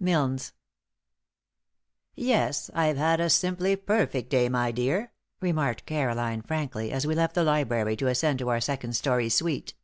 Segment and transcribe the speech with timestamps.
[0.00, 0.52] Milnes.
[2.16, 7.36] "Yes, I've had a simply perfect day, my dear," remarked Caroline, frankly, as we left
[7.36, 9.74] the library to ascend to our second story suite.